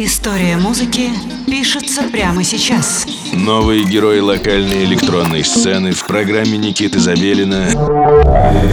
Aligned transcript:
История 0.00 0.56
музыки 0.56 1.10
пишется 1.44 2.04
прямо 2.04 2.44
сейчас. 2.44 3.04
Новые 3.32 3.82
герои 3.82 4.20
локальной 4.20 4.84
электронной 4.84 5.42
сцены 5.42 5.90
в 5.90 6.06
программе 6.06 6.56
Никиты 6.56 7.00
Забелина 7.00 7.66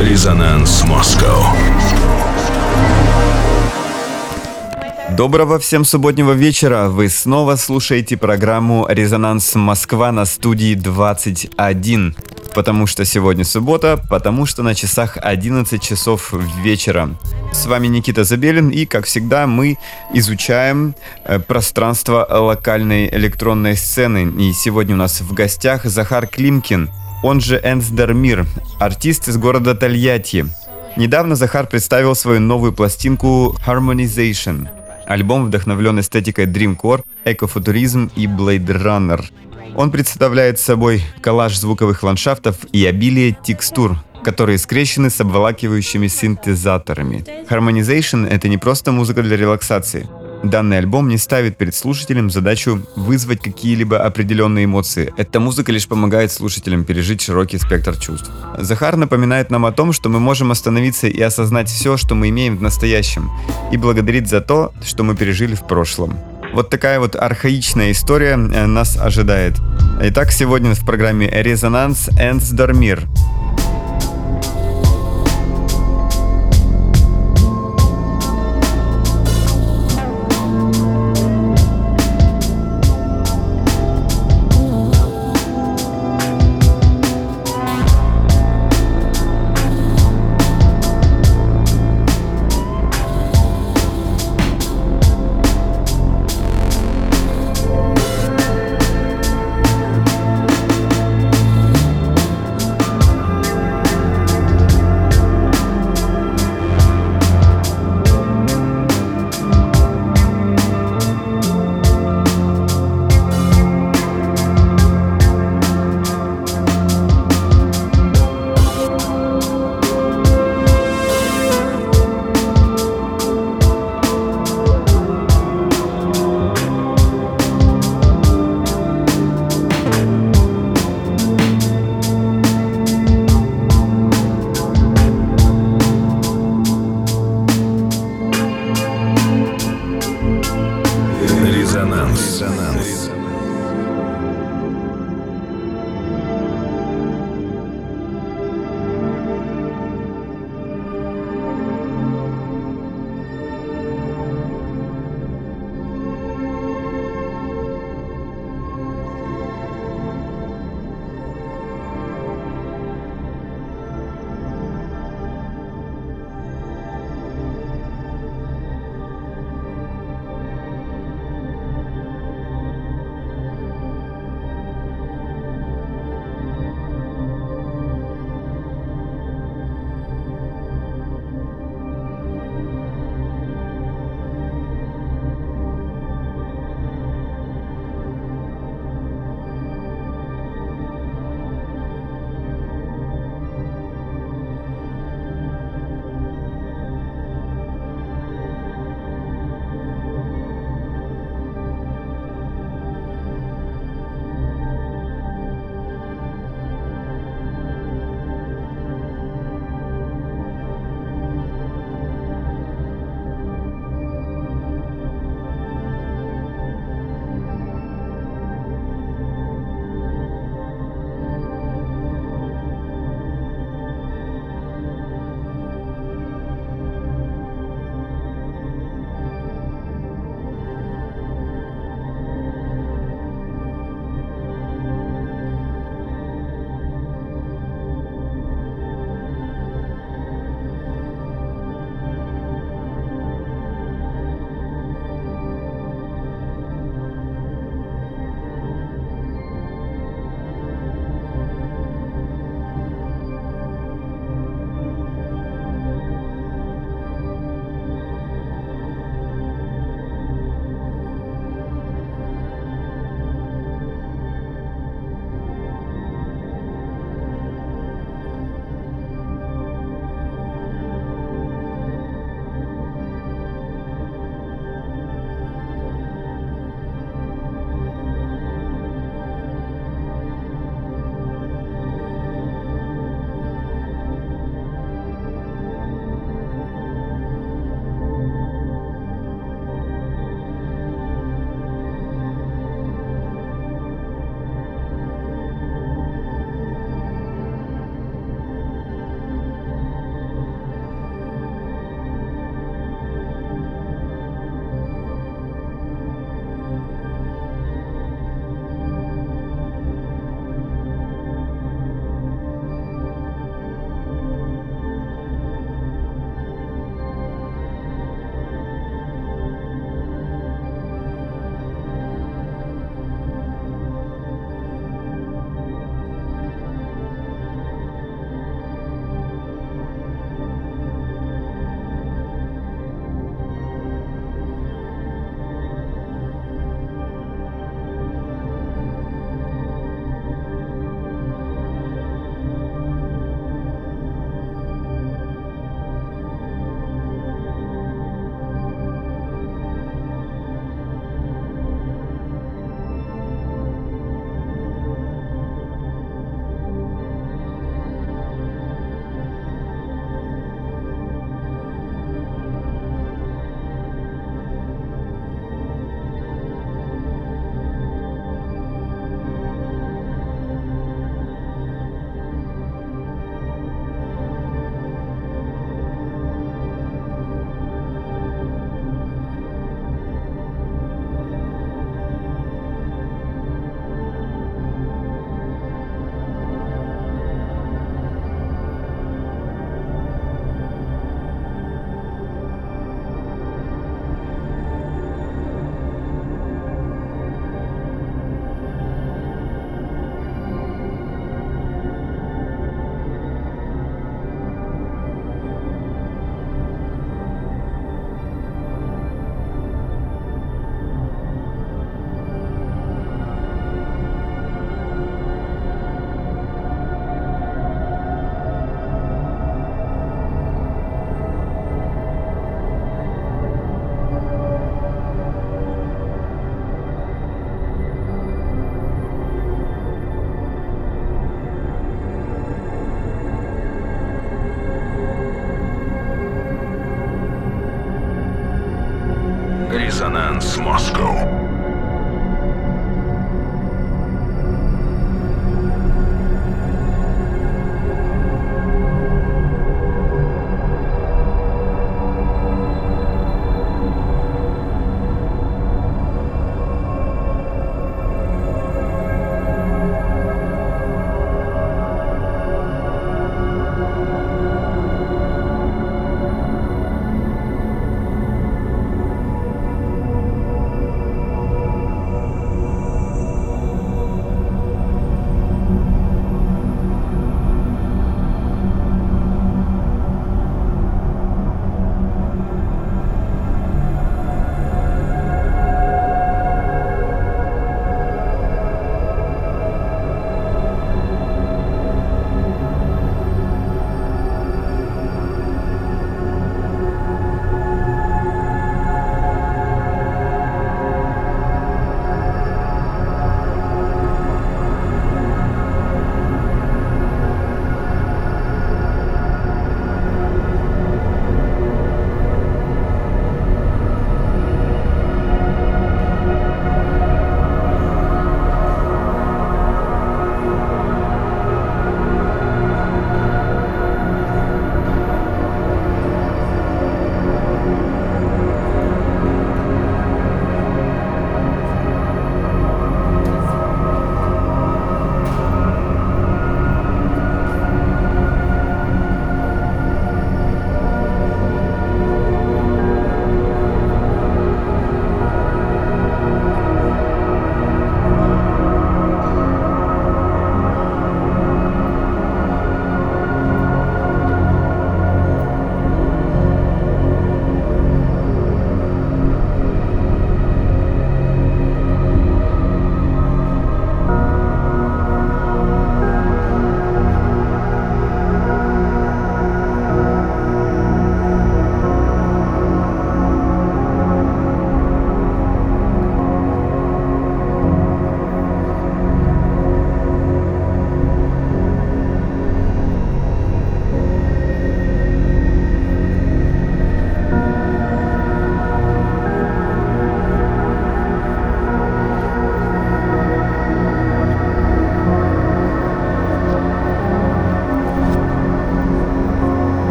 «Резонанс 0.00 0.84
Москва». 0.84 1.56
Доброго 5.16 5.58
всем 5.58 5.84
субботнего 5.84 6.30
вечера. 6.30 6.88
Вы 6.88 7.08
снова 7.08 7.56
слушаете 7.56 8.16
программу 8.16 8.86
«Резонанс 8.88 9.56
Москва» 9.56 10.12
на 10.12 10.24
студии 10.24 10.74
21. 10.74 12.14
Потому 12.58 12.88
что 12.88 13.04
сегодня 13.04 13.44
суббота, 13.44 14.00
потому 14.10 14.44
что 14.44 14.64
на 14.64 14.74
часах 14.74 15.16
11 15.20 15.80
часов 15.80 16.34
вечера. 16.64 17.10
С 17.52 17.66
вами 17.66 17.86
Никита 17.86 18.24
Забелин, 18.24 18.70
и, 18.70 18.84
как 18.84 19.06
всегда, 19.06 19.46
мы 19.46 19.78
изучаем 20.12 20.96
э, 21.24 21.38
пространство 21.38 22.26
локальной 22.28 23.08
электронной 23.10 23.76
сцены. 23.76 24.28
И 24.42 24.52
сегодня 24.52 24.96
у 24.96 24.98
нас 24.98 25.20
в 25.20 25.32
гостях 25.34 25.84
Захар 25.84 26.26
Климкин, 26.26 26.90
он 27.22 27.40
же 27.40 27.60
Энсдермир, 27.62 28.44
артист 28.80 29.28
из 29.28 29.36
города 29.36 29.76
Тольятти. 29.76 30.44
Недавно 30.96 31.36
Захар 31.36 31.68
представил 31.68 32.16
свою 32.16 32.40
новую 32.40 32.72
пластинку 32.72 33.56
Harmonization. 33.64 34.66
Альбом 35.06 35.46
вдохновлен 35.46 36.00
эстетикой 36.00 36.46
Dreamcore, 36.46 37.04
экофутуризм 37.24 38.10
и 38.16 38.26
Blade 38.26 38.66
Runner. 38.66 39.24
Он 39.78 39.92
представляет 39.92 40.58
собой 40.58 41.04
коллаж 41.20 41.56
звуковых 41.56 42.02
ландшафтов 42.02 42.56
и 42.72 42.84
обилие 42.84 43.38
текстур, 43.44 43.96
которые 44.24 44.58
скрещены 44.58 45.08
с 45.08 45.20
обволакивающими 45.20 46.08
синтезаторами. 46.08 47.24
Harmonization— 47.48 48.28
это 48.28 48.48
не 48.48 48.58
просто 48.58 48.90
музыка 48.90 49.22
для 49.22 49.36
релаксации. 49.36 50.08
Данный 50.42 50.78
альбом 50.78 51.08
не 51.08 51.16
ставит 51.16 51.56
перед 51.56 51.76
слушателем 51.76 52.28
задачу 52.28 52.82
вызвать 52.96 53.40
какие-либо 53.40 54.04
определенные 54.04 54.64
эмоции. 54.64 55.14
Эта 55.16 55.38
музыка 55.38 55.70
лишь 55.70 55.86
помогает 55.86 56.32
слушателям 56.32 56.82
пережить 56.82 57.22
широкий 57.22 57.58
спектр 57.58 57.96
чувств. 57.96 58.32
Захар 58.58 58.96
напоминает 58.96 59.52
нам 59.52 59.64
о 59.64 59.70
том, 59.70 59.92
что 59.92 60.08
мы 60.08 60.18
можем 60.18 60.50
остановиться 60.50 61.06
и 61.06 61.20
осознать 61.20 61.68
все, 61.68 61.96
что 61.96 62.16
мы 62.16 62.30
имеем 62.30 62.56
в 62.56 62.62
настоящем, 62.62 63.30
и 63.70 63.76
благодарить 63.76 64.28
за 64.28 64.40
то, 64.40 64.72
что 64.82 65.04
мы 65.04 65.14
пережили 65.14 65.54
в 65.54 65.68
прошлом. 65.68 66.18
Вот 66.52 66.70
такая 66.70 66.98
вот 66.98 67.14
архаичная 67.14 67.92
история 67.92 68.32
э, 68.32 68.66
нас 68.66 68.96
ожидает. 68.96 69.54
Итак, 70.00 70.32
сегодня 70.32 70.74
в 70.74 70.84
программе 70.84 71.28
«Резонанс 71.30 72.08
Энс 72.18 72.50
Дормир». 72.50 73.06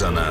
Саркисяна. 0.00 0.29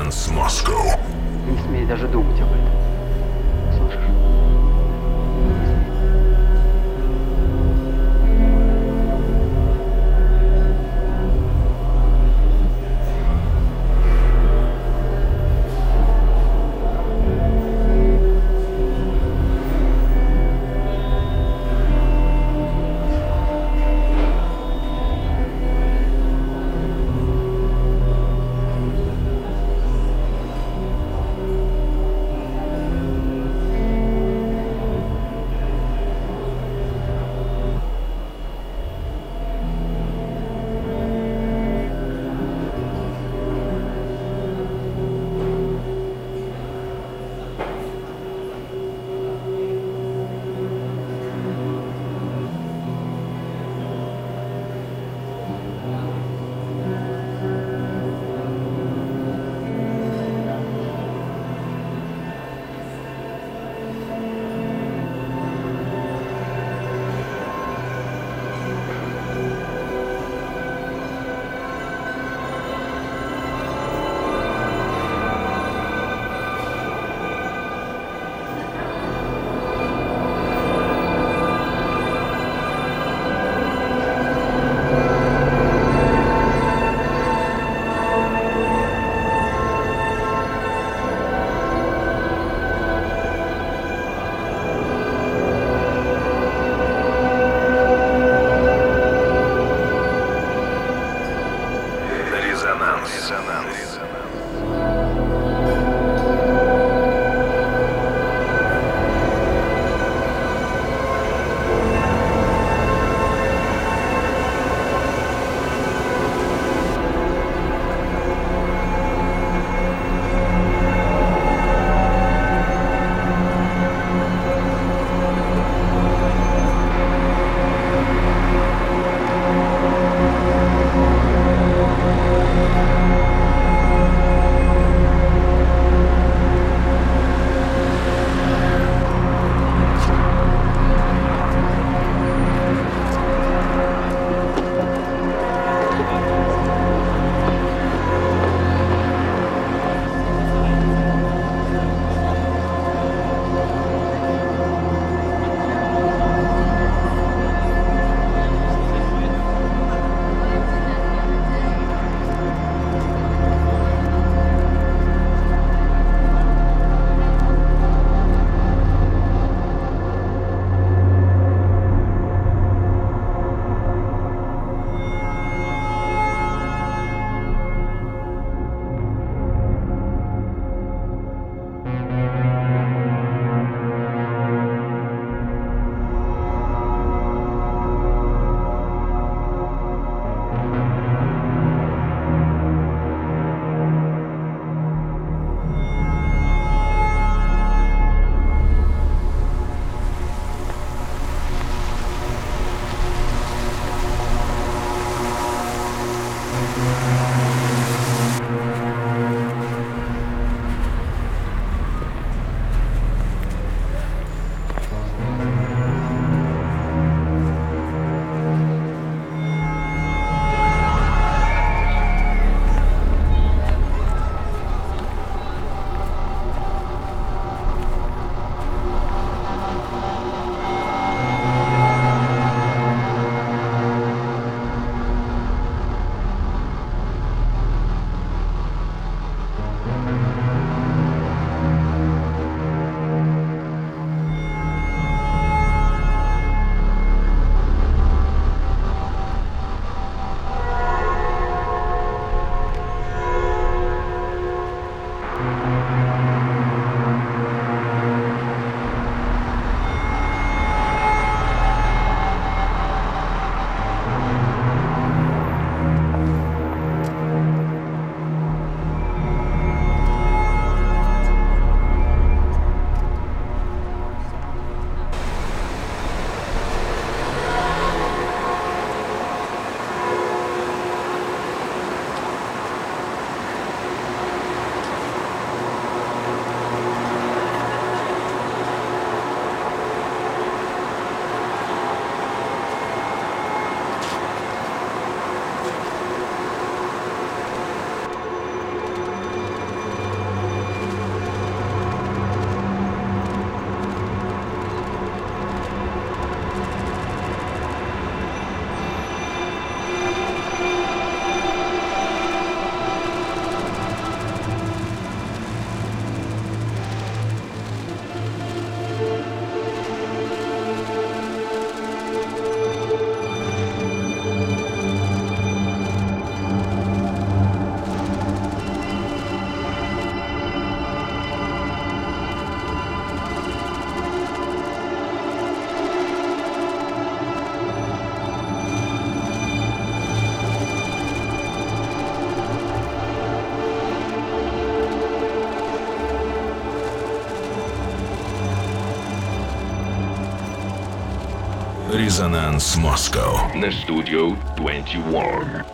Резонанс 352.00 352.78
Москва 352.78 353.52
на 353.54 353.70
студию 353.74 354.38
21. 354.56 355.66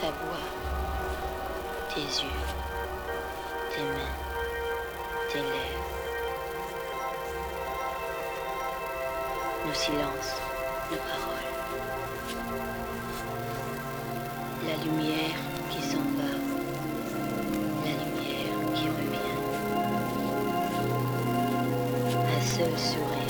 Ta 0.00 0.06
voix, 0.06 0.38
tes 1.92 2.02
yeux, 2.22 2.30
tes 3.74 3.82
mains. 3.82 4.21
nos 9.66 9.74
silences, 9.74 10.34
nos 10.90 10.98
paroles, 10.98 11.48
la 14.66 14.76
lumière 14.84 15.38
qui 15.70 15.80
s'en 15.80 16.04
va, 16.18 16.32
la 17.86 17.92
lumière 18.04 18.54
qui 18.74 18.88
revient, 18.88 19.38
un 22.36 22.42
seul 22.42 22.78
sourire. 22.78 23.21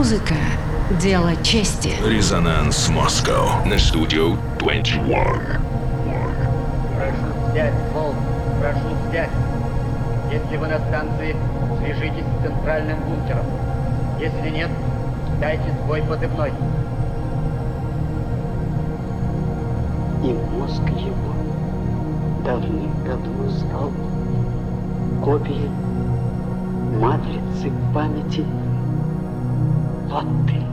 Музыка– 0.00 0.34
дело 0.98 1.36
чести. 1.42 1.92
Резонанс 2.02 2.88
Москва. 2.88 3.62
На 3.66 3.78
студию 3.78 4.38
21. 4.58 5.04
Прошу 6.96 7.50
взять, 7.50 7.74
Волк, 7.92 8.16
прошу 8.62 8.96
взять. 9.10 9.28
Если 10.32 10.56
вы 10.56 10.68
на 10.68 10.78
станции, 10.78 11.36
свяжитесь 11.78 12.24
с 12.24 12.42
центральным 12.42 12.98
бункером. 13.00 13.44
Если 14.18 14.48
нет, 14.48 14.70
дайте 15.38 15.70
сбой 15.84 16.00
позывной. 16.00 16.52
и 20.24 20.32
мозг 20.32 20.88
его 20.96 21.34
давным-давно 22.42 23.50
стал 23.50 23.92
копией 25.22 25.70
матрицы 26.98 27.70
памяти 27.92 28.46
Вот 30.10 30.69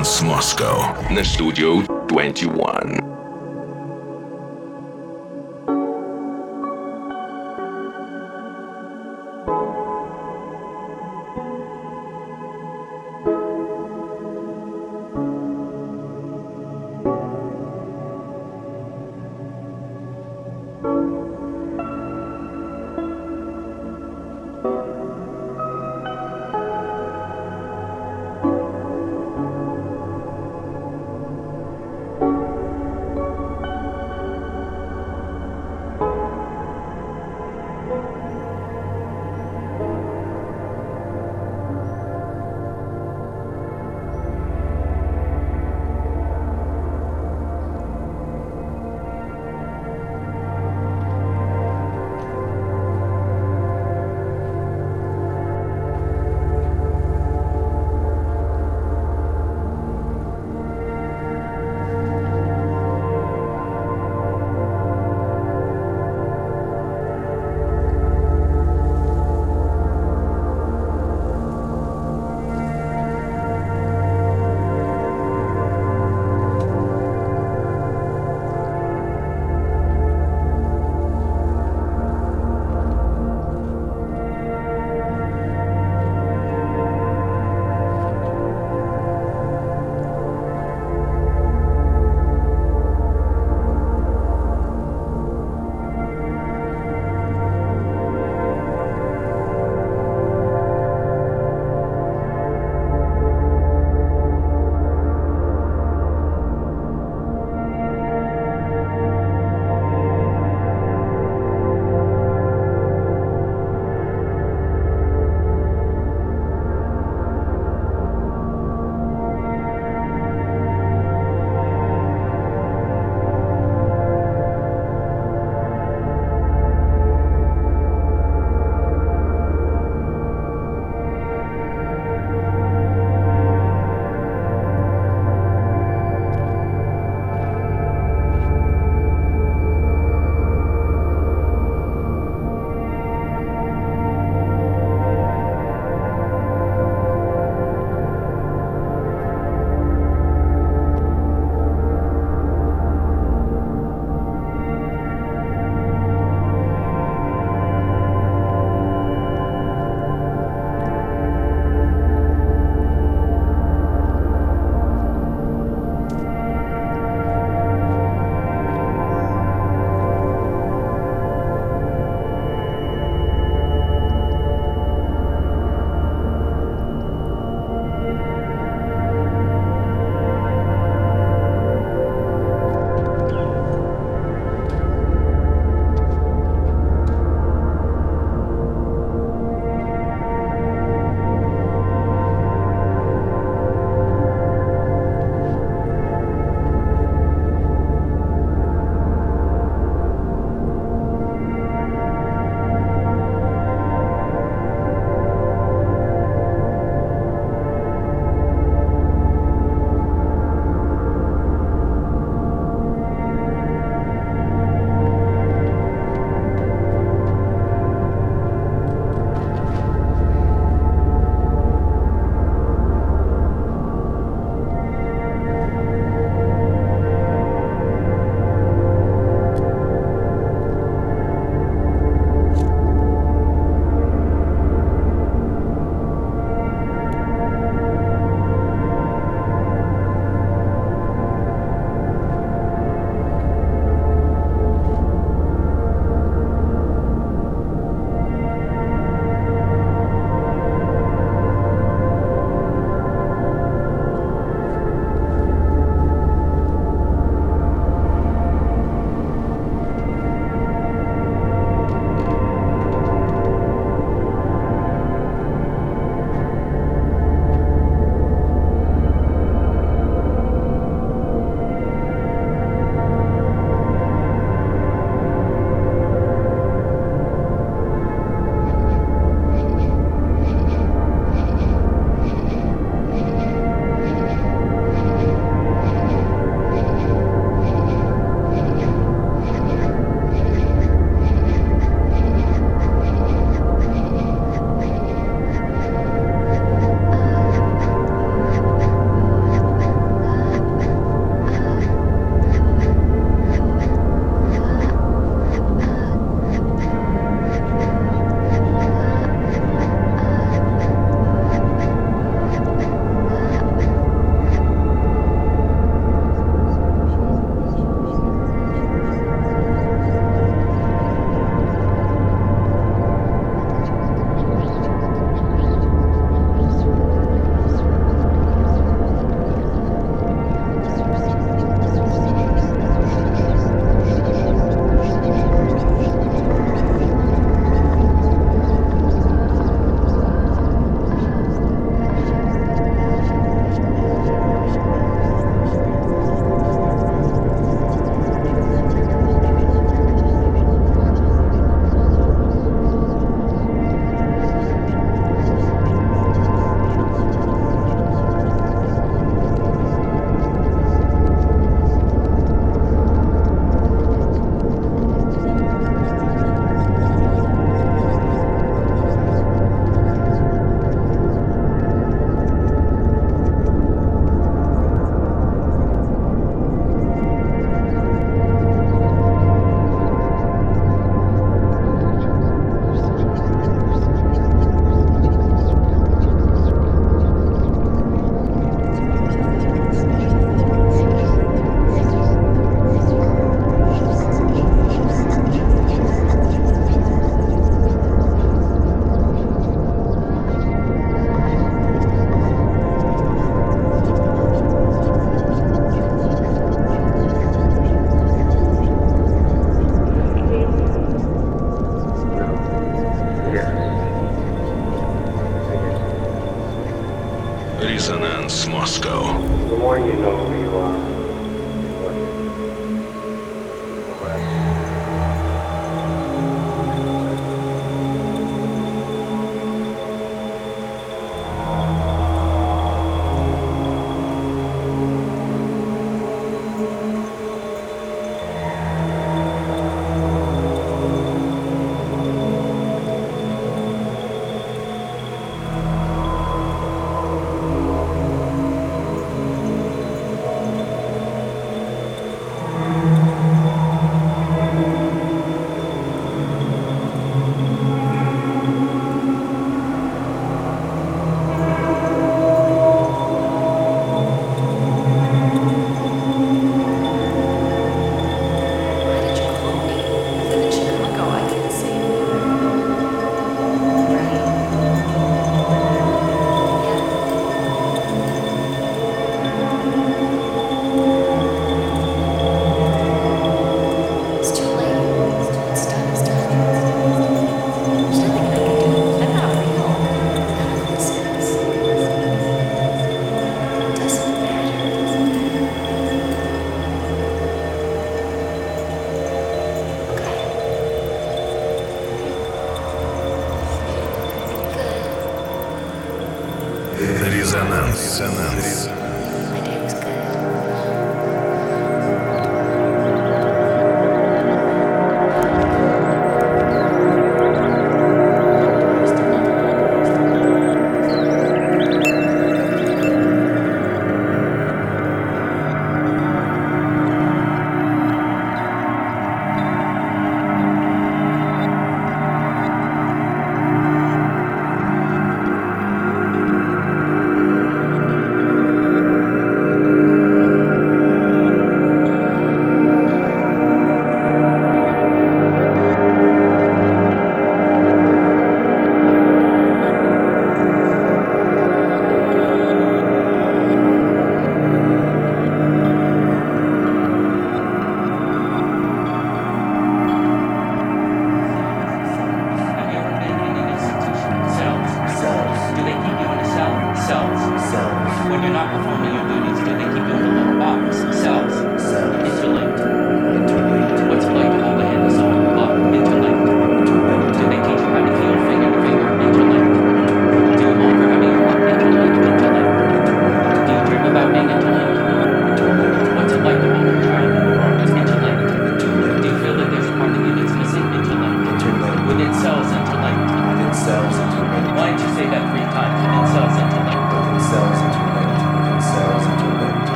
Резонанс 0.00 0.22
Москва 0.22 0.96
на 1.10 1.20
Studio 1.20 1.84
21. 2.08 3.09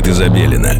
Никиты 0.00 0.14
Забелина. 0.14 0.72
На 0.72 0.72
Studio 0.72 0.79